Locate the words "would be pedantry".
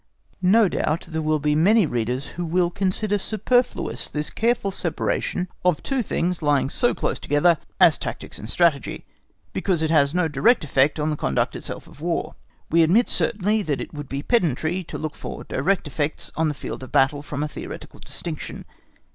13.93-14.83